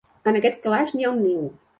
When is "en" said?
0.29-0.37